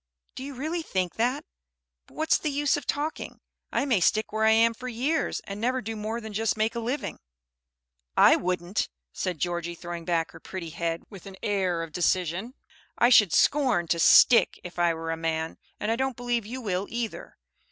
"Do 0.33 0.43
you 0.43 0.55
really 0.55 0.81
think 0.81 1.13
that? 1.17 1.45
But 2.07 2.15
what's 2.15 2.39
the 2.39 2.49
use 2.49 2.75
of 2.75 2.87
talking? 2.87 3.39
I 3.71 3.85
may 3.85 3.99
stick 3.99 4.31
where 4.33 4.45
I 4.45 4.49
am 4.49 4.73
for 4.73 4.87
years, 4.87 5.41
and 5.41 5.61
never 5.61 5.79
do 5.79 5.95
more 5.95 6.19
than 6.19 6.33
just 6.33 6.57
make 6.57 6.73
a 6.73 6.79
living." 6.79 7.19
"I 8.17 8.35
wouldn't!" 8.35 8.89
said 9.13 9.37
Georgie, 9.37 9.75
throwing 9.75 10.03
back 10.03 10.31
her 10.31 10.39
pretty 10.39 10.71
head 10.71 11.03
with 11.11 11.27
an 11.27 11.37
air 11.43 11.83
of 11.83 11.91
decision. 11.91 12.55
"I 12.97 13.09
should 13.09 13.31
scorn 13.31 13.85
to 13.89 13.99
'stick' 13.99 14.59
if 14.63 14.79
I 14.79 14.91
were 14.95 15.11
a 15.11 15.17
man! 15.17 15.59
And 15.79 15.91
I 15.91 15.95
don't 15.97 16.17
believe 16.17 16.47
you 16.47 16.61
will 16.61 16.87
either. 16.89 17.37